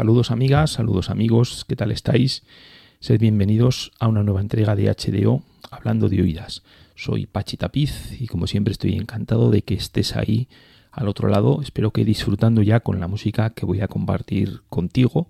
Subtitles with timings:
[0.00, 2.42] Saludos amigas, saludos amigos, ¿qué tal estáis?
[3.00, 6.62] Sed bienvenidos a una nueva entrega de HDO hablando de oídas.
[6.94, 10.48] Soy Pachi Tapiz y como siempre estoy encantado de que estés ahí
[10.90, 11.60] al otro lado.
[11.60, 15.28] Espero que disfrutando ya con la música que voy a compartir contigo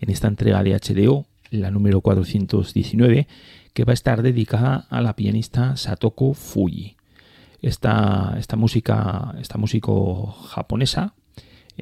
[0.00, 3.26] en esta entrega de HDO, la número 419,
[3.72, 6.94] que va a estar dedicada a la pianista Satoko Fuji.
[7.62, 11.14] Esta, esta música, esta músico japonesa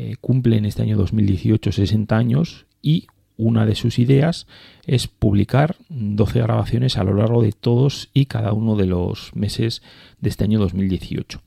[0.00, 4.46] eh, cumple en este año 2018 60 años y una de sus ideas
[4.86, 9.82] es publicar 12 grabaciones a lo largo de todos y cada uno de los meses
[10.20, 11.42] de este año 2018.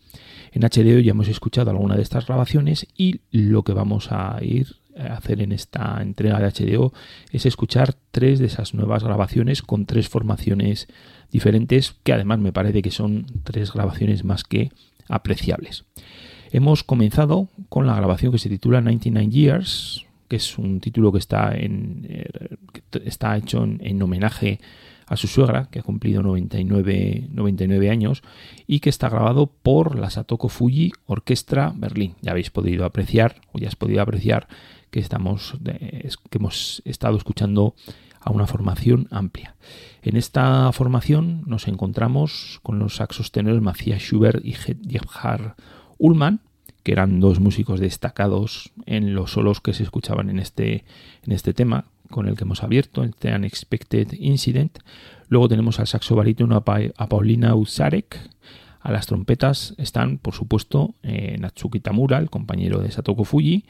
[0.52, 4.76] En HDO ya hemos escuchado alguna de estas grabaciones y lo que vamos a ir
[4.98, 6.92] a hacer en esta entrega de HDO
[7.32, 10.90] es escuchar tres de esas nuevas grabaciones con tres formaciones
[11.32, 14.74] diferentes que además me parece que son tres grabaciones más que
[15.08, 15.86] apreciables.
[16.52, 21.20] Hemos comenzado con la grabación que se titula 99 Years, que es un título que
[21.20, 22.58] está, en, eh,
[23.06, 24.60] está hecho en, homenaje
[25.08, 28.22] a su suegra, que ha cumplido 99, 99 años,
[28.68, 32.16] y que está grabado por la Satoko Fuji Orquestra Berlín.
[32.22, 34.50] Ya habéis podido apreciar, o ya has podido apreciar,
[34.90, 37.76] que, estamos, que hemos estado escuchando
[38.20, 39.56] a una formación amplia.
[40.02, 45.56] En esta formación nos encontramos con los saxos tenores Matthias Schubert y Gebhard
[46.02, 46.42] Ullmann,
[46.84, 50.84] que eran dos músicos destacados en los solos que se escuchaban en este,
[51.24, 54.80] en este tema con el que hemos abierto, este Unexpected Incident.
[55.30, 58.20] Luego tenemos al saxo barítono a, Paulina Uzarek.
[58.82, 63.64] A las trompetas están, por supuesto, eh, Natsuki Tamura, el compañero de Satoko Fuji,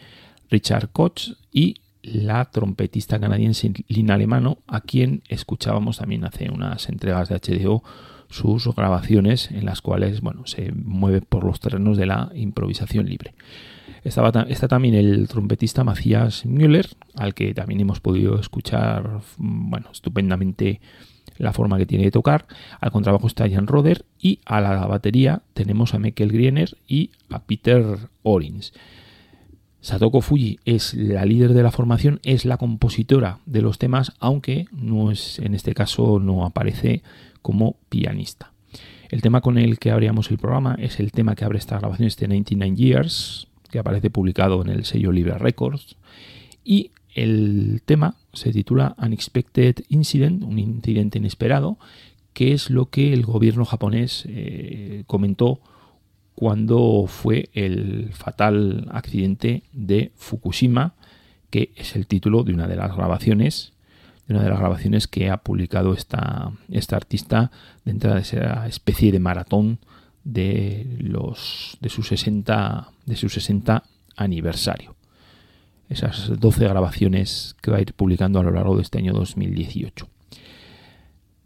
[0.50, 7.30] Richard Koch y la trompetista canadiense Lina Alemano, a quien escuchábamos también hace unas entregas
[7.30, 7.84] de HDO
[8.32, 13.34] sus grabaciones en las cuales bueno, se mueve por los terrenos de la improvisación libre.
[14.04, 20.82] Estaba, está también el trompetista Matthias Müller, al que también hemos podido escuchar bueno, estupendamente
[21.38, 22.46] la forma que tiene de tocar.
[22.80, 27.44] Al contrabajo está Jan Roder y a la batería tenemos a Michael Griener y a
[27.44, 27.84] Peter
[28.24, 28.74] Orins.
[29.82, 34.68] Satoko Fuji es la líder de la formación, es la compositora de los temas, aunque
[34.72, 37.02] no es, en este caso no aparece
[37.42, 38.52] como pianista.
[39.10, 42.08] El tema con el que abríamos el programa es el tema que abre esta grabación,
[42.08, 45.98] este 99 Years, que aparece publicado en el sello Libra Records.
[46.64, 51.78] Y el tema se titula Unexpected Incident, un incidente inesperado,
[52.34, 55.60] que es lo que el gobierno japonés eh, comentó
[56.36, 60.94] cuando fue el fatal accidente de Fukushima,
[61.50, 63.71] que es el título de una de las grabaciones
[64.32, 67.52] una de las grabaciones que ha publicado esta, esta artista
[67.86, 69.80] dentro de esa especie de maratón
[70.24, 73.84] de los de su 60 de su 60
[74.16, 74.96] aniversario.
[75.90, 80.08] Esas 12 grabaciones que va a ir publicando a lo largo de este año 2018.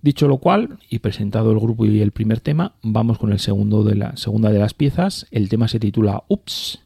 [0.01, 3.84] Dicho lo cual, y presentado el grupo y el primer tema, vamos con el segundo
[3.84, 5.25] de la segunda de las piezas.
[5.32, 6.84] El tema se titula Ups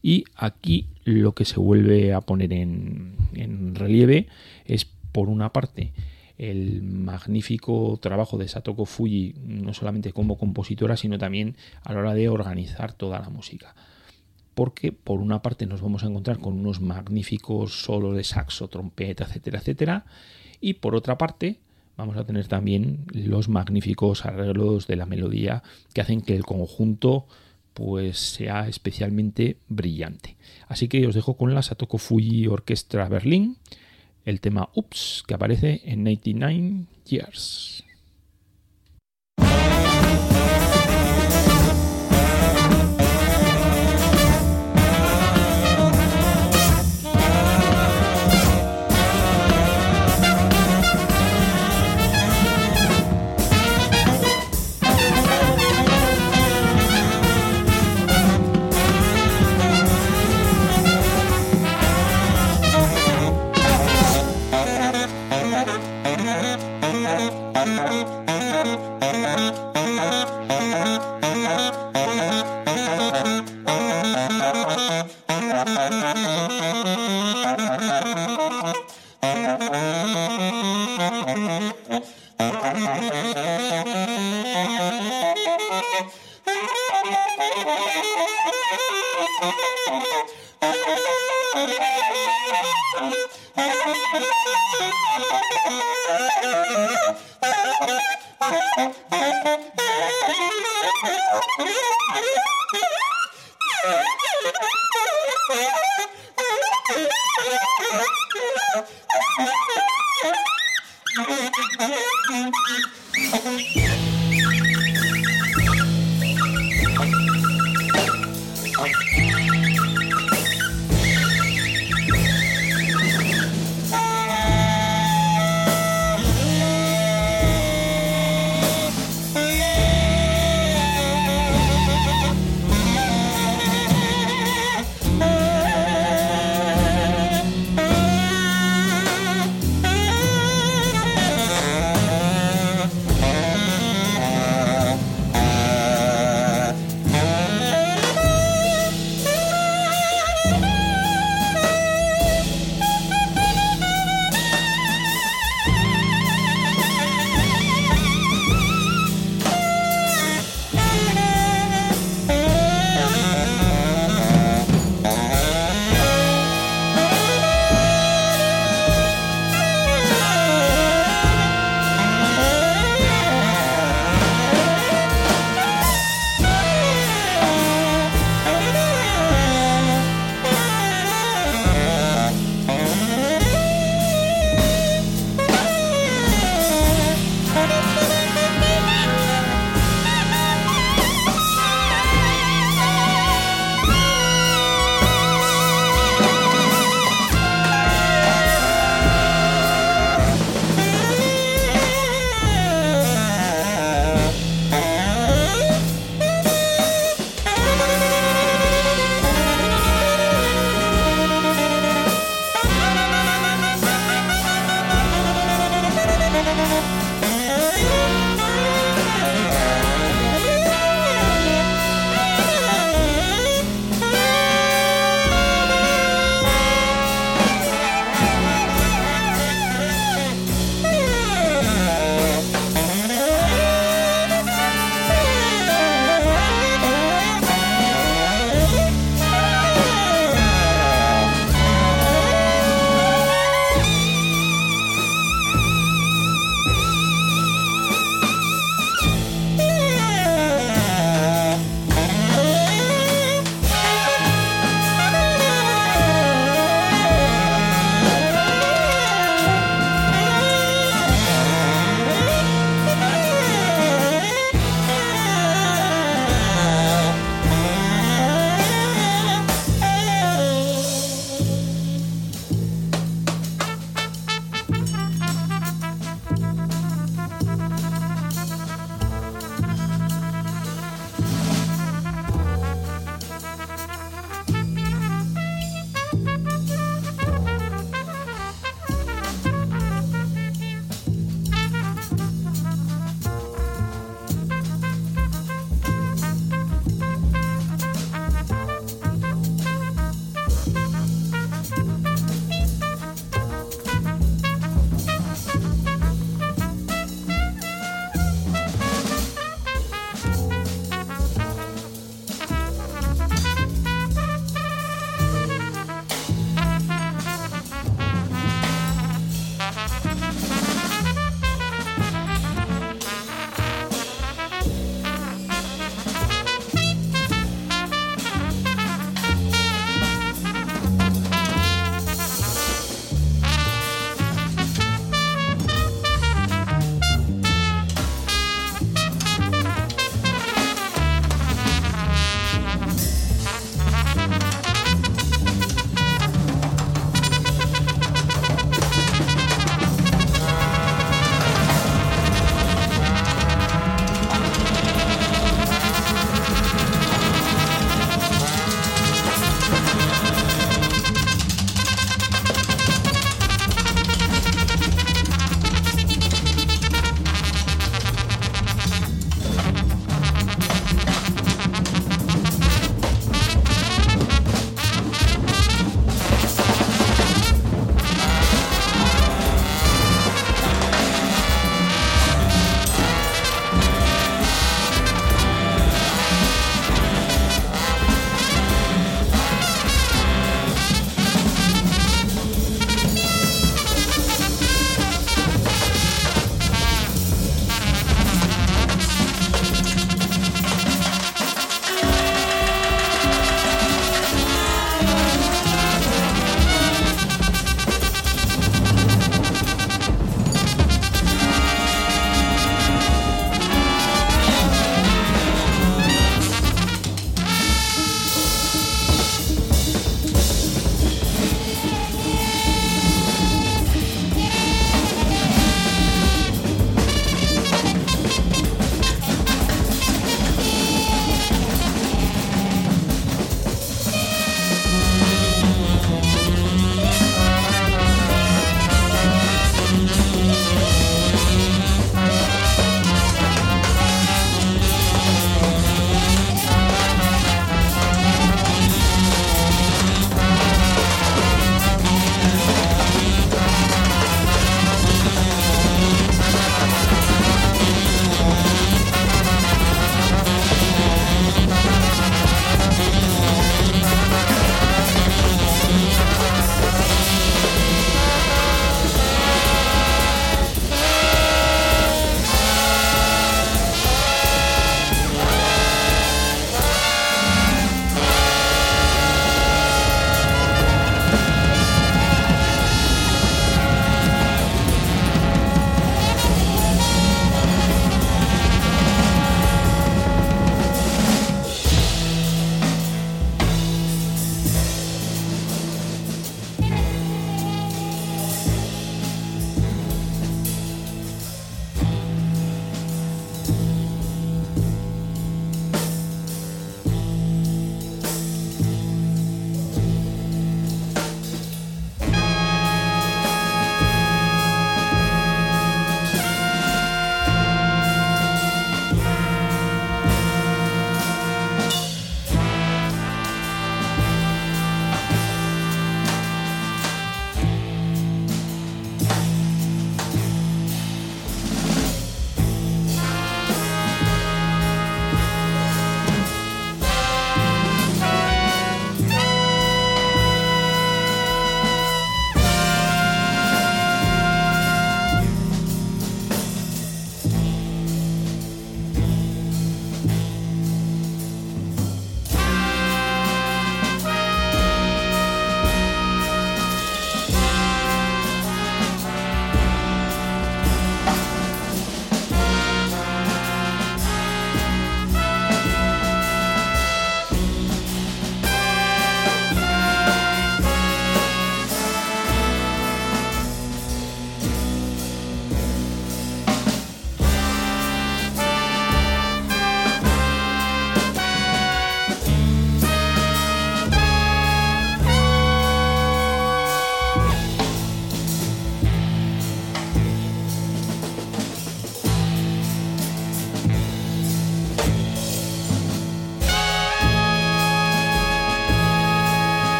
[0.00, 4.28] y aquí lo que se vuelve a poner en, en relieve
[4.64, 5.92] es por una parte,
[6.38, 12.14] el magnífico trabajo de Satoko Fuji, no solamente como compositora, sino también a la hora
[12.14, 13.74] de organizar toda la música.
[14.54, 19.24] Porque por una parte nos vamos a encontrar con unos magníficos solos de saxo, trompeta,
[19.24, 20.04] etcétera, etcétera,
[20.60, 21.60] y por otra parte
[21.96, 25.62] vamos a tener también los magníficos arreglos de la melodía
[25.94, 27.26] que hacen que el conjunto
[27.74, 30.36] pues sea especialmente brillante.
[30.68, 33.56] Así que os dejo con la Satoko Fuji Orquestra Berlín
[34.24, 37.84] el tema Ups que aparece en 99 Years.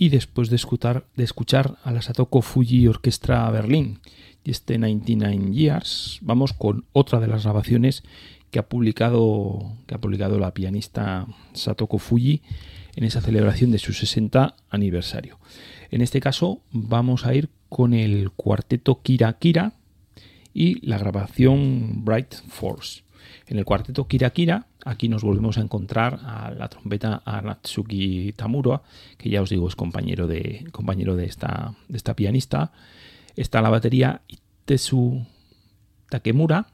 [0.00, 3.98] Y después de escuchar, de escuchar a la Satoko Fuji Orquestra Berlín
[4.44, 8.04] y este 99 Years, vamos con otra de las grabaciones
[8.52, 12.42] que ha publicado, que ha publicado la pianista Satoko Fuji
[12.94, 15.40] en esa celebración de su 60 aniversario.
[15.90, 19.72] En este caso vamos a ir con el cuarteto Kira Kira
[20.54, 23.02] y la grabación Bright Force.
[23.48, 28.32] En el cuarteto Kira Kira, aquí nos volvemos a encontrar a la trompeta a Natsuki
[28.32, 28.82] Tamura,
[29.18, 32.72] que ya os digo es compañero de, compañero de, esta, esta pianista.
[33.36, 35.24] Está la batería Itesu
[36.08, 36.68] Takemura.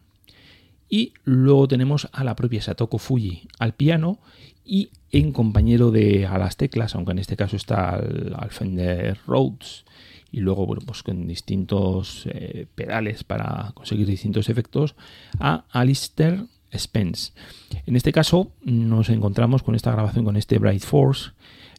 [0.89, 4.19] Y luego tenemos a la propia Satoko Fuji al piano
[4.65, 9.85] y en compañero de a las teclas, aunque en este caso está al, Fender Rhodes
[10.31, 14.95] y luego bueno, pues con distintos eh, pedales para conseguir distintos efectos,
[15.41, 17.33] a Alistair Spence.
[17.87, 21.31] En este caso nos encontramos con esta grabación con este Bright Force,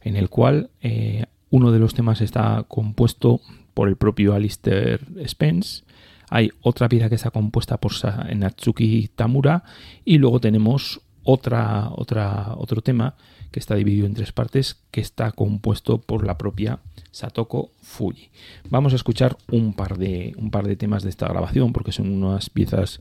[0.02, 3.40] en el cual eh, uno de los temas está compuesto
[3.74, 5.84] por el propio Alistair Spence.
[6.28, 7.92] Hay otra pieza que está compuesta por
[8.34, 9.62] Natsuki Tamura
[10.04, 13.14] y luego tenemos otra, otra, otro tema
[13.50, 16.80] que está dividido en tres partes que está compuesto por la propia
[17.10, 18.30] Satoko Fuji.
[18.70, 22.10] Vamos a escuchar un par de, un par de temas de esta grabación porque son
[22.10, 23.00] unas piezas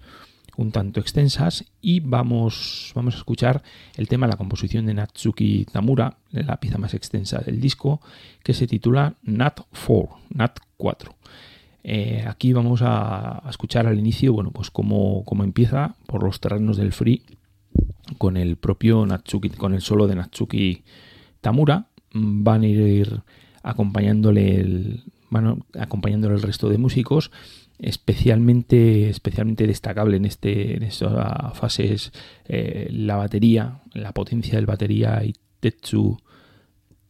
[0.58, 3.64] un tanto extensas y vamos, vamos a escuchar
[3.96, 8.02] el tema, la composición de Natsuki Tamura, la pieza más extensa del disco,
[8.44, 11.16] que se titula Nat 4, Nat 4.
[11.84, 16.94] Eh, aquí vamos a, escuchar al inicio, bueno, pues cómo, empieza por los terrenos del
[16.94, 17.22] free
[18.18, 20.84] con el propio Natsuki, con el solo de Natsuki
[21.42, 21.88] Tamura.
[22.12, 23.22] Van a ir
[23.62, 27.32] acompañándole el, van acompañándole el resto de músicos
[27.80, 32.12] especialmente, especialmente destacable en, este, en estas fases
[32.48, 35.22] eh, la batería, la potencia del batería
[35.60, 36.18] Tetsu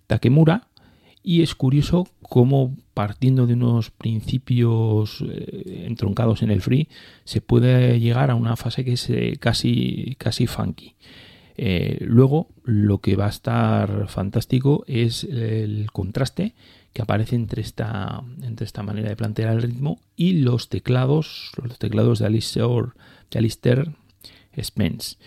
[0.08, 0.68] Takemura.
[1.24, 6.88] Y es curioso cómo partiendo de unos principios eh, entroncados en el free
[7.24, 10.96] se puede llegar a una fase que es eh, casi, casi funky.
[11.58, 16.54] Luego lo que va a estar fantástico es el contraste
[16.96, 21.78] que aparece entre esta, entre esta manera de plantear el ritmo y los teclados, los
[21.78, 22.94] teclados de Alistair,
[23.30, 23.92] de Alistair
[24.58, 25.18] Spence.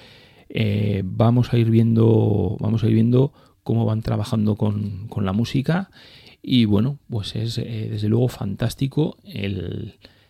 [0.48, 5.90] Eh, vamos a ir viendo, vamos a ir viendo cómo van trabajando con, la música
[6.42, 9.18] y bueno, pues es eh, desde luego fantástico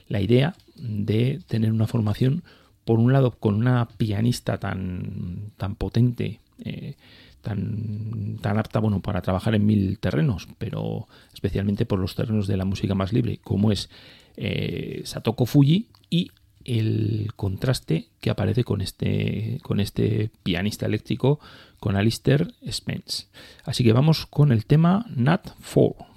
[0.08, 2.42] la idea de tener una formación
[2.88, 6.94] por un lado con una pianista tan, tan potente eh,
[7.42, 12.56] tan, tan apta bueno, para trabajar en mil terrenos, pero especialmente por los terrenos de
[12.56, 13.90] la música más libre, como es
[14.38, 16.30] eh, Satoko Fuji y
[16.64, 21.40] el contraste que aparece con este, con este pianista eléctrico,
[21.80, 23.26] con Alistair Spence.
[23.64, 26.07] Así que vamos con el tema Nat 4.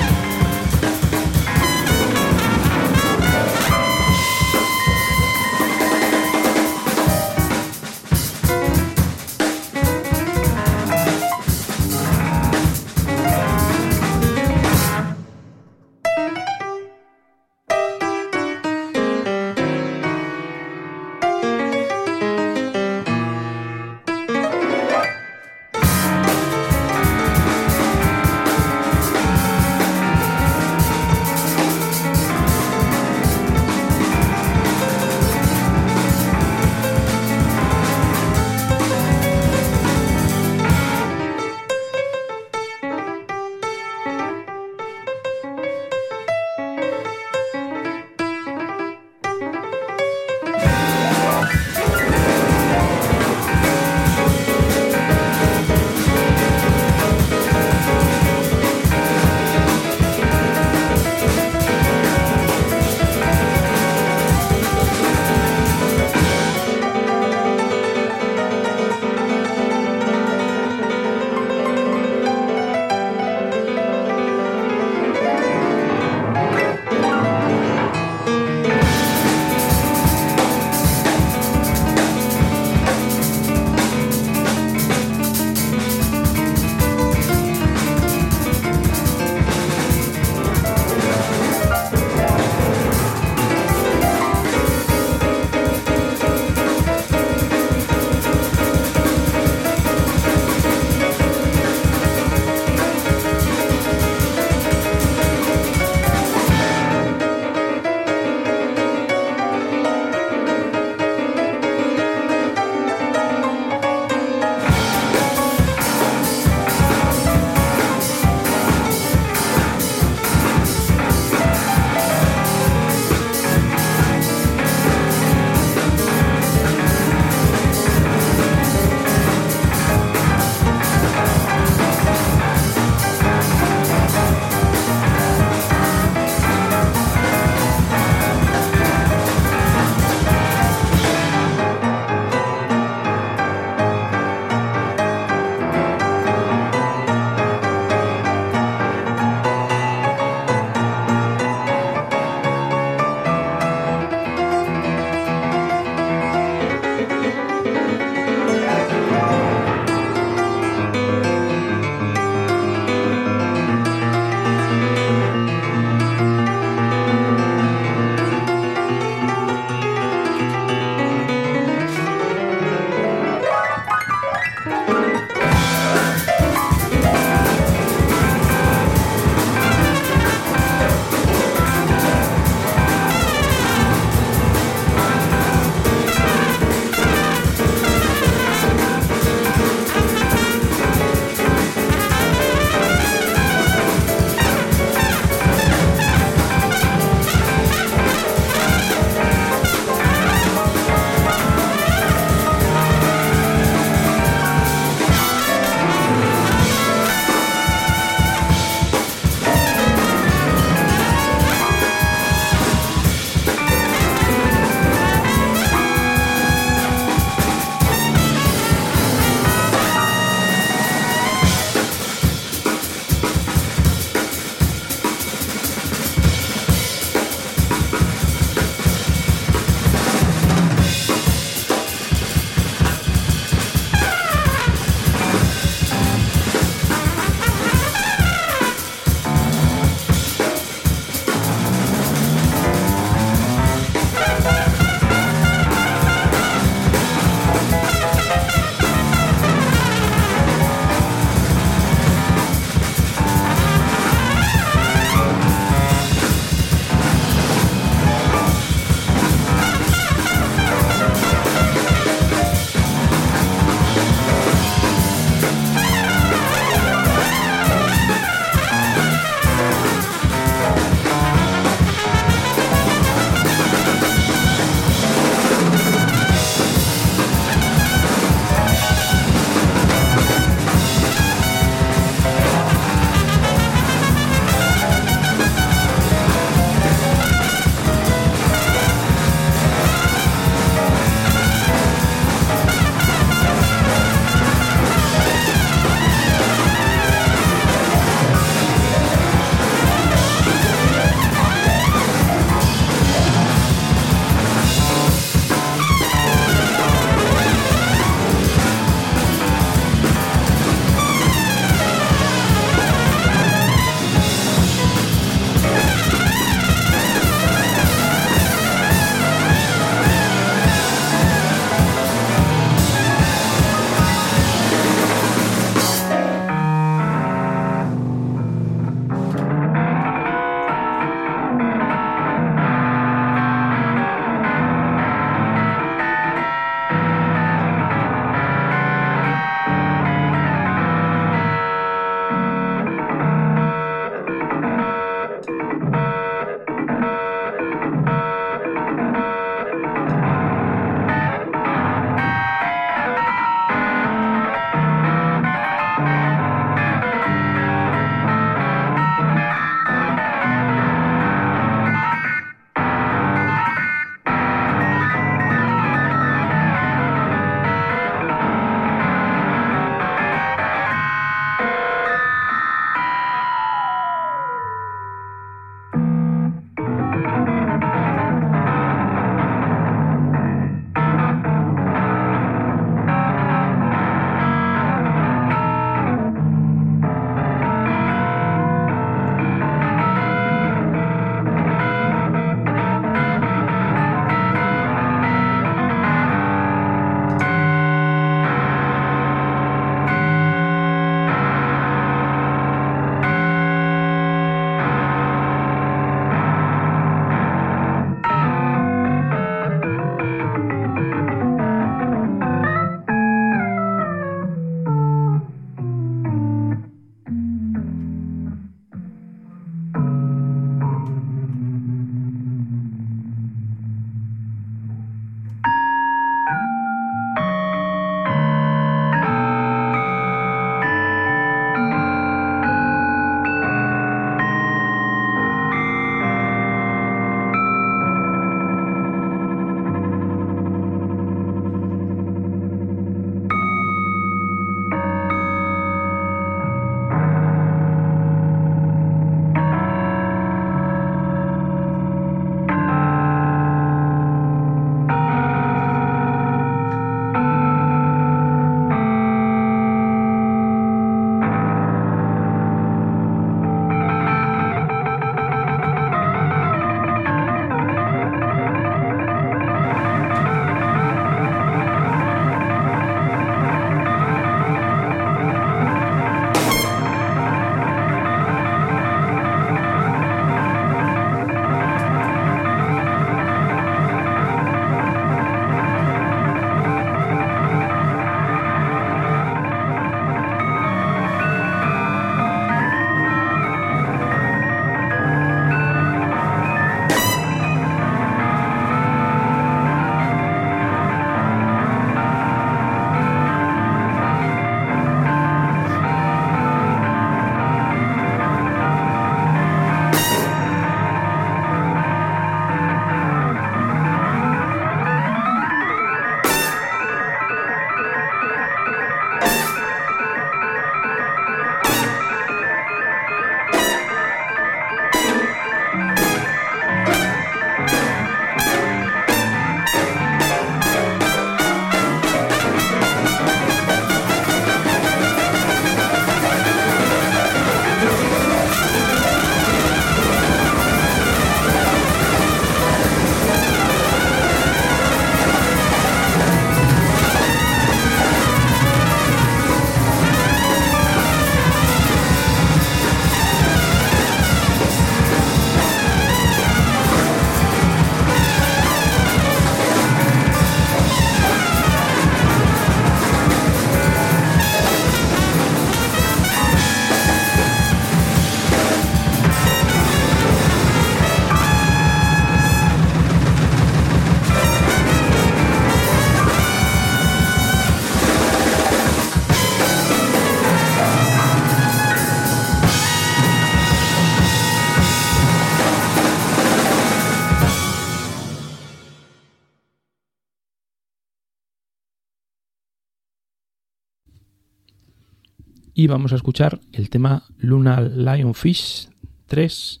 [596.02, 599.08] Y vamos a escuchar el tema Luna Lionfish
[599.46, 600.00] 3,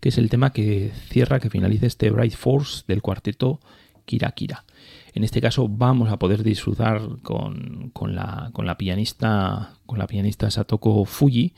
[0.00, 3.60] que es el tema que cierra, que finaliza este Bright Force del cuarteto
[4.04, 4.64] Kira Kira.
[5.14, 10.50] En este caso vamos a poder disfrutar con, la, con la, pianista con la pianista
[10.50, 11.54] Satoko Fuji,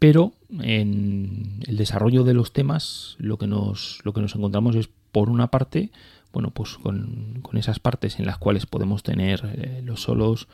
[0.00, 4.90] pero en el desarrollo de los temas lo que nos, lo que nos encontramos es
[5.12, 5.92] por una parte,
[6.32, 10.48] bueno, pues con, esas partes en las cuales podemos tener eh, los solos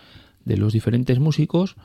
[0.46, 1.76] de los diferentes músicos,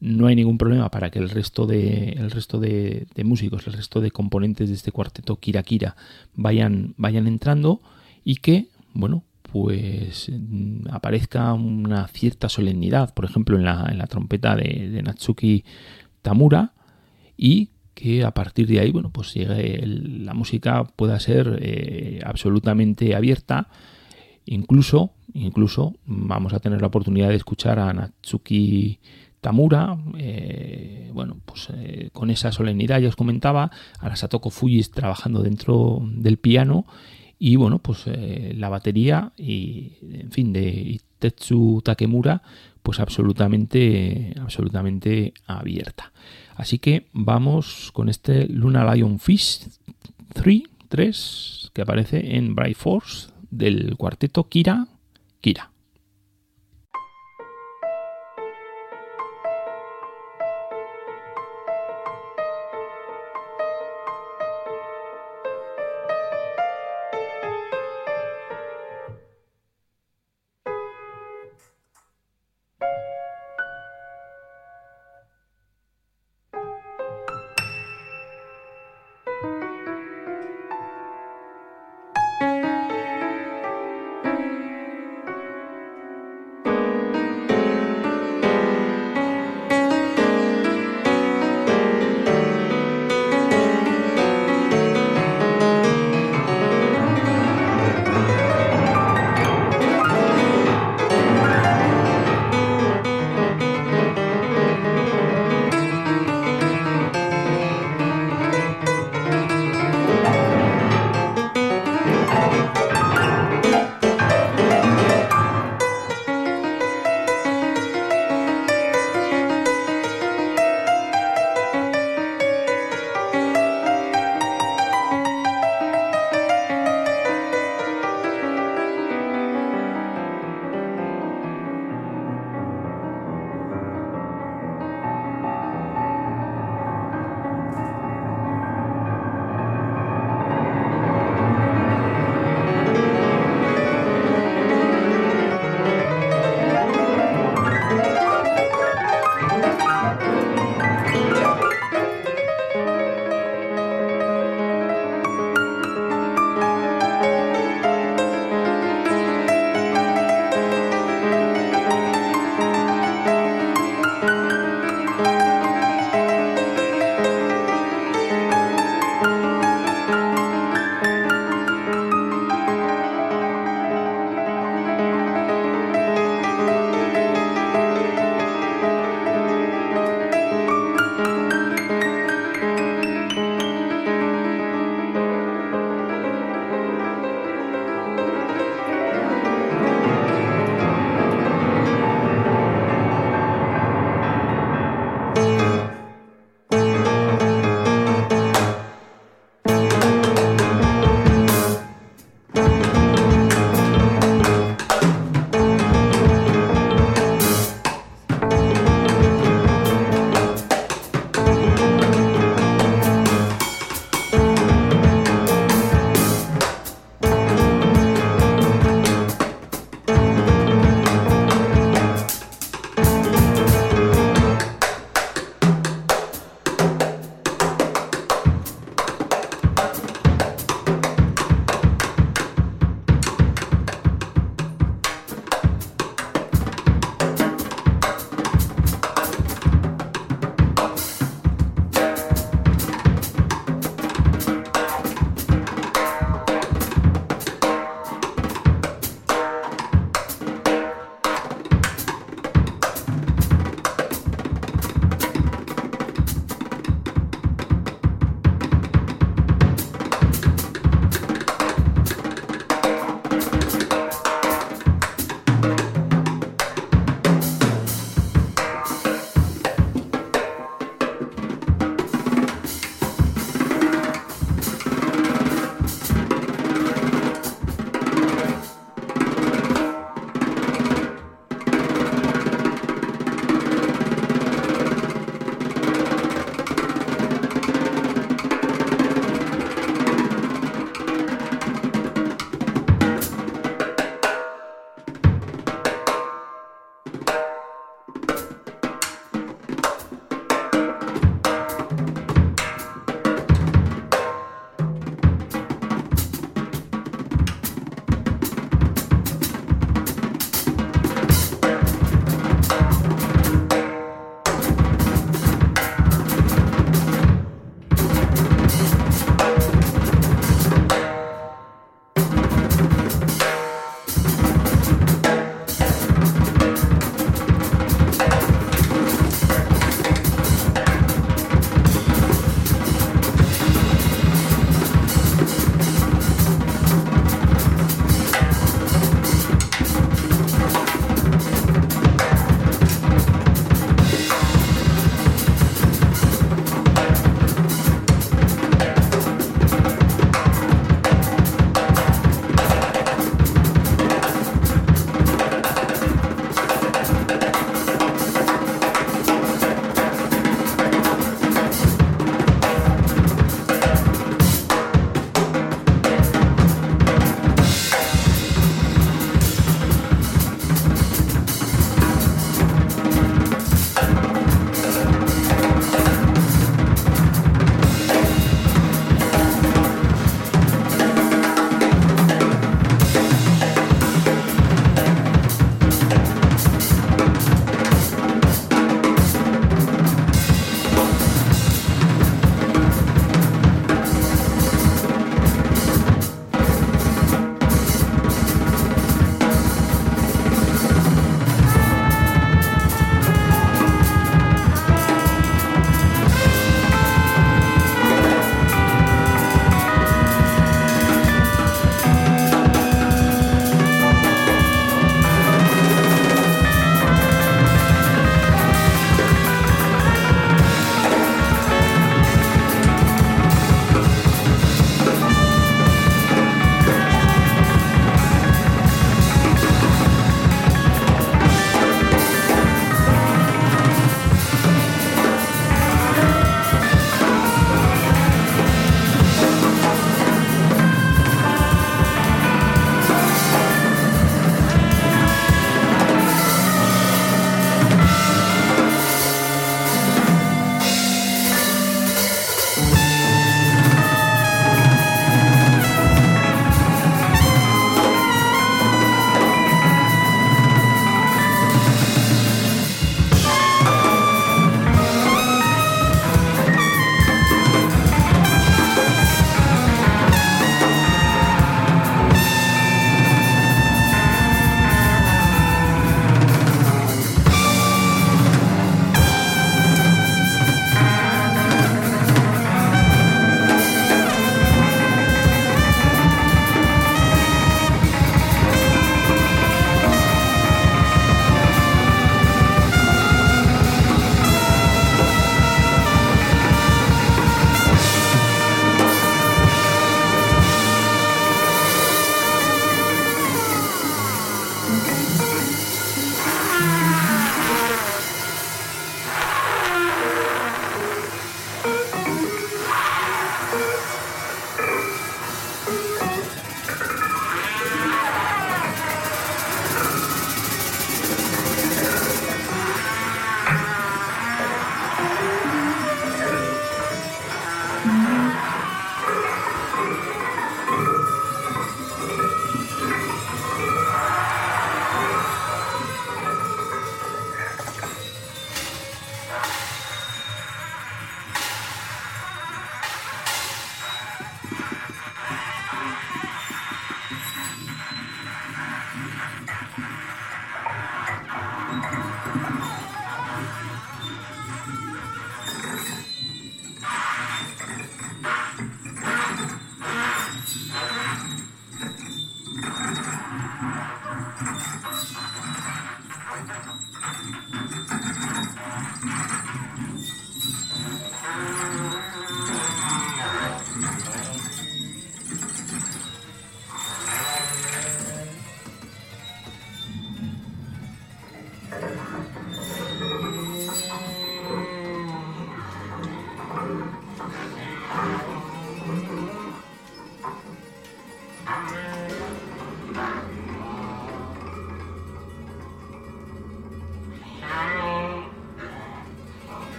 [0.00, 4.00] no hay ningún problema para que el resto de el resto de, músicos, el resto
[4.00, 5.96] de componentes de este cuarteto Kira Kira
[6.34, 7.80] vayan, vayan entrando
[8.24, 14.06] y que, bueno, pues mm, aparezca una cierta solemnidad, por ejemplo, en la, en la
[14.06, 15.64] trompeta de, Natsuki
[16.22, 16.74] Tamura,
[17.36, 23.68] y que a partir de ahí, bueno, pues la música pueda ser eh, absolutamente abierta,
[24.44, 28.98] incluso, incluso vamos a tener la oportunidad de escuchar a Natsuki
[29.40, 33.70] Tamura, eh, bueno, pues eh, con esa solemnidad ya os comentaba,
[34.00, 36.86] a la Satoko Fujis trabajando dentro del piano
[37.38, 42.42] y bueno, pues eh, la batería y en fin de Tetsu Takemura
[42.82, 46.12] pues absolutamente absolutamente abierta.
[46.56, 49.68] Así que vamos con este Luna Lion Fish
[50.34, 54.88] 3 3 que aparece en Bright Force del cuarteto Kira
[55.42, 55.70] Kira.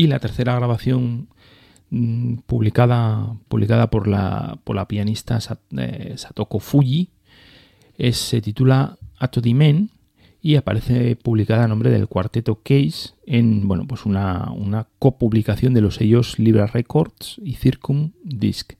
[0.00, 1.28] Y la tercera grabación
[1.90, 5.38] mm, publicada, publicada por, la, por la pianista
[5.76, 7.10] eh, Satoko Fuji
[8.10, 9.90] se titula Ato di Men
[10.40, 15.82] y aparece publicada a nombre del cuarteto Case en bueno, pues una, una copublicación de
[15.82, 18.72] los sellos Libra Records y Circum Disc.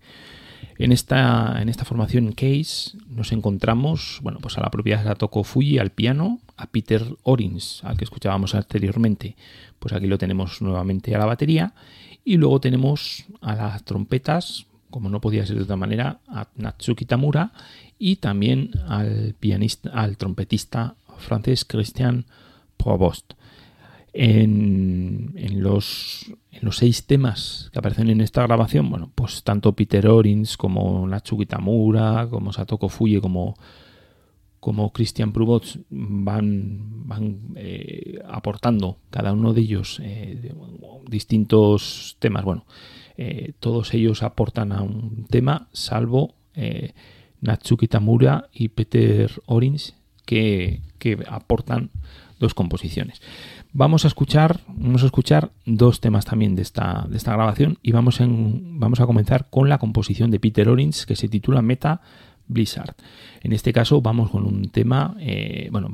[0.79, 5.79] En esta, en esta formación Case nos encontramos bueno, pues a la propia Satoko Fuji
[5.79, 9.37] al piano, a Peter Orins, al que escuchábamos anteriormente,
[9.79, 11.75] pues aquí lo tenemos nuevamente a la batería,
[12.25, 17.05] y luego tenemos a las trompetas, como no podía ser de otra manera, a Natsuki
[17.05, 17.53] Tamura
[17.99, 22.25] y también al pianista, al trompetista francés Christian
[22.77, 23.35] Provost.
[24.13, 26.33] En, los,
[26.73, 32.29] seis temas que aparecen en esta grabación, bueno, pues tanto Peter Orins como Natsuki Tamura,
[32.31, 33.55] como Satoko Fuji, como,
[34.59, 40.55] como Christian Provost van, van eh, aportando cada uno de ellos eh,
[41.09, 42.45] distintos temas.
[42.45, 42.65] Bueno,
[43.17, 46.35] eh, todos ellos aportan a un tema, salvo
[47.41, 49.95] Natsuki Tamura y Peter Orins,
[50.25, 50.83] que,
[51.29, 51.91] aportan
[52.39, 53.21] dos composiciones.
[53.73, 57.93] Vamos a escuchar, vamos a escuchar dos temas también de esta, de esta grabación y
[57.93, 62.01] vamos, en, vamos a comenzar con la composición de Peter Orins que se titula Meta
[62.49, 62.97] Blizzard.
[63.43, 65.89] En este caso vamos con un tema, eh, bueno,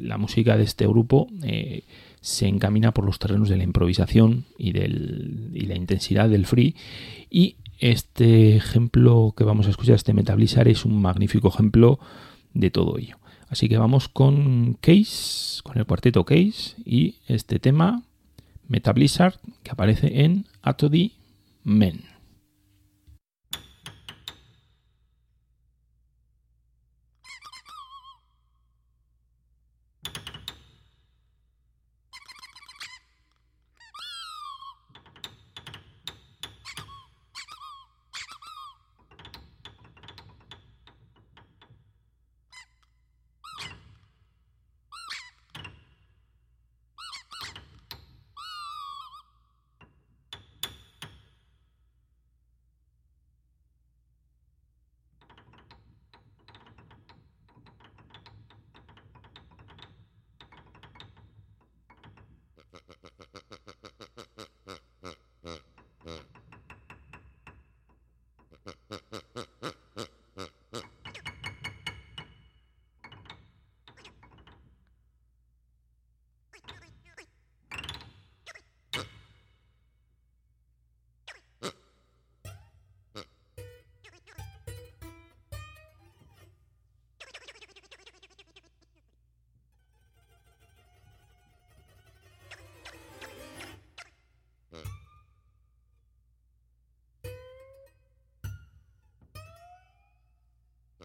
[0.00, 1.84] la música de este grupo eh,
[2.20, 6.74] se encamina por los terrenos de la improvisación y, del, y la intensidad del free
[7.30, 12.00] y este ejemplo que vamos a escuchar, este Meta Blizzard, es un magnífico ejemplo
[12.54, 13.18] de todo ello.
[13.54, 18.02] Así que vamos con Case, con el cuarteto Case y este tema
[18.66, 21.12] Meta Blizzard que aparece en Atodi
[21.62, 22.13] Men.
[68.94, 69.23] Ha ha ha.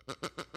[0.09, 0.48] Ha ha ha.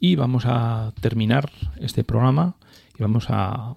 [0.00, 2.56] Y vamos a terminar este programa
[2.98, 3.74] y vamos a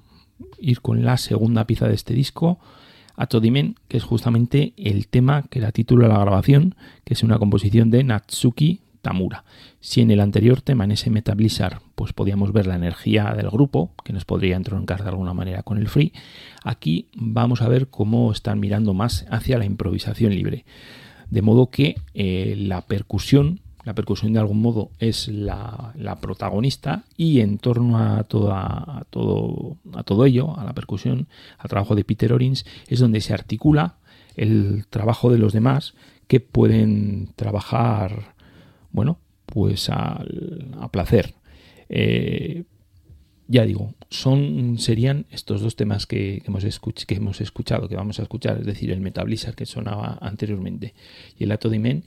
[0.58, 2.60] ir con la segunda pieza de este disco,
[3.18, 7.92] Atodimen, que es justamente el tema que la titula la grabación, que es una composición
[7.92, 9.44] de Natsuki Tamura.
[9.82, 13.50] Si en el anterior tema, en ese Meta Blizzard, pues podíamos ver la energía del
[13.50, 16.14] grupo, que nos podría entroncar de alguna manera con el free,
[16.64, 20.64] aquí vamos a ver cómo están mirando más hacia la improvisación libre.
[21.30, 27.42] De modo que eh, la percusión, la percusión de algún modo es la, protagonista y
[27.42, 31.28] en torno a, toda, todo, a todo ello, a la percusión,
[31.58, 33.98] al trabajo de Peter Orins, es donde se articula
[34.36, 35.94] el trabajo de los demás
[36.28, 38.34] que pueden trabajar
[38.94, 40.24] bueno, pues a,
[40.92, 41.34] placer.
[41.90, 42.64] Eh,
[43.48, 46.64] ya digo, son, serían estos dos temas que, hemos
[47.06, 50.94] que, hemos escuchado, que vamos a escuchar, es decir, el Metablizzard que sonaba anteriormente
[51.38, 52.06] y el Atodimen,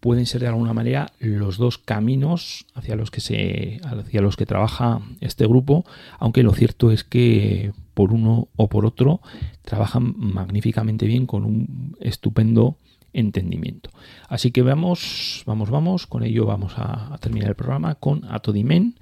[0.00, 4.46] pueden ser de alguna manera los dos caminos hacia los que se hacia los que
[4.46, 5.84] trabaja este grupo,
[6.18, 9.20] aunque lo cierto es que por uno o por otro
[9.62, 12.76] trabajan magníficamente bien con un estupendo
[13.12, 13.90] entendimiento.
[14.28, 18.98] Así que vamos, vamos, vamos, con ello vamos a, terminar el programa con Atodimen,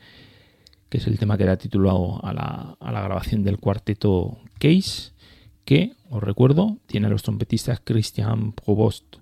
[0.88, 5.12] que es el tema que era titulado a la, a la grabación del cuarteto Case,
[5.64, 9.16] que, os recuerdo, tiene a los trompetistas Christian Provost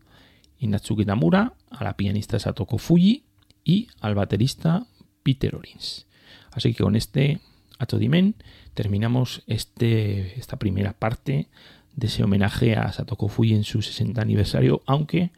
[0.58, 3.24] y Natsuki Tamura, a la pianista Satoko Fuji
[3.64, 4.86] y al baterista
[5.22, 6.06] Peter Orins.
[6.52, 7.40] Así que con este
[7.78, 8.34] Atodimen
[8.74, 11.48] terminamos este, esta primera parte
[11.94, 15.30] de ese homenaje a Satoko Fui en su 60 aniversario, aunque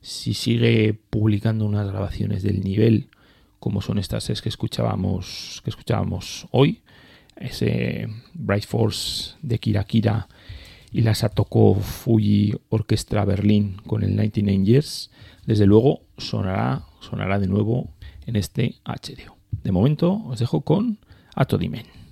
[0.00, 3.08] si sigue publicando unas grabaciones del nivel
[3.58, 6.82] como son estas es que escuchábamos que escuchábamos hoy,
[7.36, 10.28] ese Bright Force de Kira Kira
[10.92, 15.10] y la Satoko Fuji Orquestra Berlín con el 99 Years,
[15.46, 17.88] desde luego sonará, sonará de nuevo
[18.26, 19.36] en este HDO.
[19.62, 20.98] De momento os dejo con
[21.34, 22.05] Atodimen.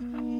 [0.00, 0.39] 嗯。